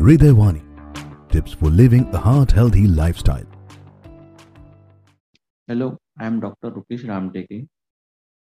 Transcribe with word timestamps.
Hridayawani. 0.00 0.62
Tips 1.28 1.52
for 1.52 1.68
living 1.68 2.04
a 2.14 2.16
heart 2.16 2.52
healthy 2.52 2.86
lifestyle. 2.86 3.44
Hello, 5.68 5.98
I 6.18 6.24
am 6.24 6.40
Dr. 6.40 6.70
Rukesh 6.70 7.04
Ramteke. 7.04 7.66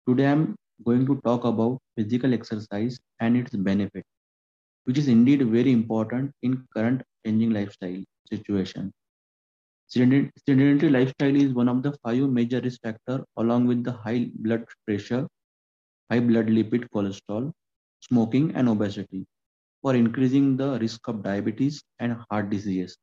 Today 0.08 0.26
I 0.26 0.31
am 0.31 0.54
going 0.85 1.04
to 1.06 1.21
talk 1.24 1.42
about 1.44 1.81
physical 1.97 2.33
exercise 2.33 3.01
and 3.19 3.37
its 3.37 3.56
benefit, 3.56 4.04
which 4.85 4.99
is 4.99 5.08
indeed 5.08 5.42
very 5.49 5.72
important 5.72 6.31
in 6.44 6.65
current 6.76 7.03
changing 7.26 7.51
lifestyle 7.51 8.04
situation. 8.31 8.93
Sedentary 9.88 10.90
lifestyle 10.90 11.35
is 11.35 11.54
one 11.54 11.69
of 11.69 11.83
the 11.83 11.93
five 12.04 12.31
major 12.31 12.61
risk 12.61 12.83
factors 12.83 13.22
along 13.37 13.67
with 13.67 13.83
the 13.83 13.90
high 13.90 14.31
blood 14.37 14.65
pressure, 14.87 15.27
high 16.09 16.20
blood 16.20 16.47
lipid 16.47 16.88
cholesterol, 16.95 17.51
smoking 18.01 18.55
and 18.55 18.69
obesity 18.69 19.27
for 19.82 19.95
increasing 19.95 20.56
the 20.56 20.78
risk 20.80 21.06
of 21.09 21.23
diabetes 21.23 21.82
and 21.98 22.12
heart 22.30 22.50
diseases. 22.50 22.96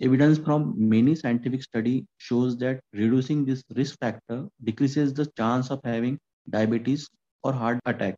Evidence 0.00 0.38
from 0.38 0.74
many 0.76 1.14
scientific 1.14 1.62
studies 1.62 2.04
shows 2.18 2.56
that 2.58 2.80
reducing 2.92 3.44
this 3.44 3.62
risk 3.76 3.98
factor 3.98 4.48
decreases 4.64 5.12
the 5.14 5.26
chance 5.36 5.70
of 5.70 5.80
having 5.84 6.18
diabetes 6.50 7.08
or 7.42 7.52
heart 7.52 7.80
attack 7.86 8.16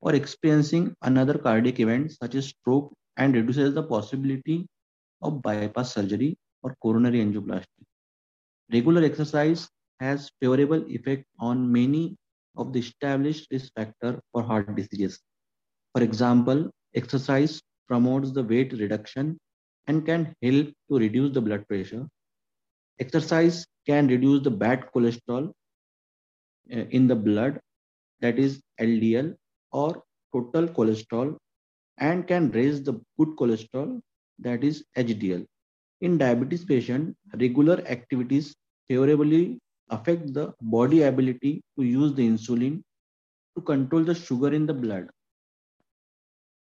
or 0.00 0.14
experiencing 0.14 0.94
another 1.02 1.38
cardiac 1.38 1.80
event 1.80 2.12
such 2.12 2.34
as 2.34 2.48
stroke 2.48 2.92
and 3.16 3.34
reduces 3.34 3.74
the 3.74 3.82
possibility 3.82 4.66
of 5.22 5.42
bypass 5.42 5.86
surgery 5.86 6.30
or 6.56 6.68
coronary 6.74 7.14
angioplasty. 7.16 7.82
Regular 8.72 9.02
exercise 9.02 9.68
has 10.00 10.30
favorable 10.40 10.84
effect 10.90 11.24
on 11.38 11.70
many 11.72 12.16
of 12.56 12.72
the 12.72 12.80
established 12.80 13.46
risk 13.50 13.72
factors 13.74 14.20
for 14.32 14.42
heart 14.42 14.74
diseases. 14.76 15.20
For 15.94 16.02
example, 16.02 16.70
exercise 16.94 17.60
promotes 17.86 18.32
the 18.32 18.42
weight 18.42 18.72
reduction 18.72 19.38
and 19.86 20.04
can 20.04 20.34
help 20.42 20.68
to 20.90 20.98
reduce 20.98 21.32
the 21.32 21.40
blood 21.40 21.66
pressure. 21.68 22.06
Exercise 23.00 23.66
can 23.86 24.08
reduce 24.08 24.42
the 24.42 24.50
bad 24.50 24.84
cholesterol 24.94 25.52
uh, 26.72 26.84
in 26.90 27.06
the 27.06 27.16
blood, 27.16 27.60
that 28.20 28.38
is 28.38 28.60
LDL 28.80 29.34
or 29.72 30.02
total 30.32 30.68
cholesterol, 30.68 31.36
and 31.98 32.26
can 32.26 32.50
raise 32.50 32.82
the 32.82 32.92
good 33.18 33.28
cholesterol, 33.36 34.00
that 34.38 34.62
is 34.62 34.84
HDL. 34.96 35.46
In 36.00 36.18
diabetes 36.18 36.64
patient, 36.64 37.16
regular 37.38 37.82
activities 37.86 38.54
favorably 38.88 39.58
affect 39.90 40.32
the 40.32 40.52
body 40.60 41.02
ability 41.02 41.62
to 41.78 41.84
use 41.84 42.14
the 42.14 42.28
insulin 42.28 42.82
to 43.56 43.62
control 43.62 44.04
the 44.04 44.14
sugar 44.14 44.52
in 44.52 44.66
the 44.66 44.74
blood. 44.74 45.08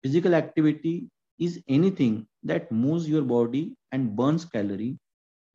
Physical 0.06 0.36
activity 0.36 1.10
is 1.40 1.64
anything 1.68 2.28
that 2.44 2.70
moves 2.70 3.08
your 3.08 3.22
body 3.22 3.76
and 3.92 4.16
burns 4.16 4.44
calorie. 4.44 4.98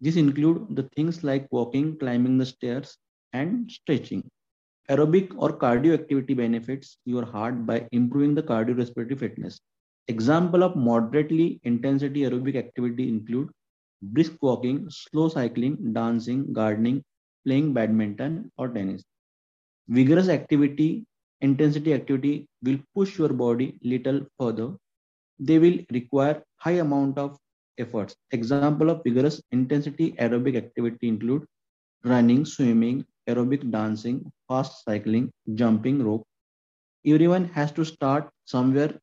This 0.01 0.17
include 0.17 0.75
the 0.75 0.89
things 0.95 1.23
like 1.23 1.51
walking, 1.51 1.97
climbing 1.99 2.37
the 2.37 2.45
stairs, 2.45 2.97
and 3.33 3.71
stretching. 3.71 4.29
Aerobic 4.89 5.33
or 5.37 5.57
cardio 5.57 5.93
activity 5.93 6.35
benefits 6.35 6.99
your 7.05 7.25
heart 7.25 7.65
by 7.65 7.87
improving 7.91 8.35
the 8.35 8.43
cardiorespiratory 8.43 9.19
fitness. 9.19 9.61
Example 10.07 10.63
of 10.63 10.75
moderately 10.75 11.61
intensity 11.63 12.21
aerobic 12.21 12.55
activity 12.55 13.09
include 13.09 13.49
brisk 14.01 14.33
walking, 14.41 14.89
slow 14.89 15.29
cycling, 15.29 15.93
dancing, 15.93 16.53
gardening, 16.53 17.03
playing 17.45 17.73
badminton 17.73 18.51
or 18.57 18.69
tennis. 18.69 19.03
Vigorous 19.89 20.29
activity, 20.29 21.05
intensity 21.41 21.93
activity 21.93 22.47
will 22.63 22.79
push 22.95 23.17
your 23.19 23.29
body 23.29 23.79
little 23.83 24.21
further. 24.39 24.73
They 25.39 25.59
will 25.59 25.79
require 25.91 26.43
high 26.57 26.79
amount 26.85 27.17
of 27.17 27.37
efforts. 27.77 28.15
Example 28.31 28.83
of 28.83 28.97
vigorous 28.97 29.35
intensity 29.45 30.05
aerobic 30.13 30.55
activity 30.55 31.07
include 31.07 31.45
running, 32.03 32.45
swimming, 32.45 33.05
aerobic 33.27 33.69
dancing, 33.71 34.31
fast 34.47 34.83
cycling, 34.85 35.31
jumping 35.55 36.03
rope. 36.03 36.25
Everyone 37.05 37.45
has 37.45 37.71
to 37.73 37.85
start 37.85 38.29
somewhere. 38.45 38.99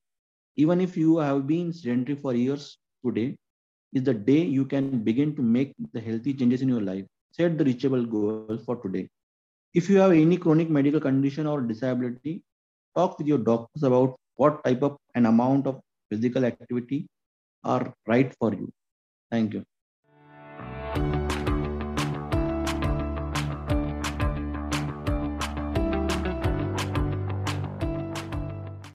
Even 0.57 0.81
if 0.81 0.97
you 0.97 1.19
have 1.19 1.47
been 1.47 1.73
sedentary 1.73 2.17
for 2.17 2.35
years 2.35 2.79
today, 3.05 3.37
is 3.93 4.05
the 4.05 4.15
day 4.15 4.45
you 4.45 4.65
can 4.65 4.95
begin 4.95 5.29
to 5.29 5.37
make 5.37 5.67
the 5.83 5.93
healthy 5.93 6.27
changes 6.27 6.57
in 6.57 6.63
your 6.69 6.81
life. 6.83 7.05
Set 7.33 7.57
the 7.59 7.65
reachable 7.65 8.05
goal 8.05 8.59
for 8.65 8.77
today. 8.77 9.09
If 9.75 9.89
you 9.89 9.99
have 9.99 10.13
any 10.13 10.37
chronic 10.37 10.71
medical 10.71 11.01
condition 11.01 11.47
or 11.47 11.61
disability, 11.61 12.43
talk 12.97 13.19
with 13.19 13.27
your 13.27 13.39
doctors 13.39 13.83
about 13.83 14.17
what 14.37 14.65
type 14.65 14.83
of 14.83 14.97
an 15.15 15.27
amount 15.27 15.67
of 15.67 15.81
physical 16.11 16.45
activity 16.45 17.07
are 17.65 17.93
right 18.07 18.35
for 18.39 18.55
you. 18.55 18.71
Thank 19.31 19.55
you. 19.55 19.65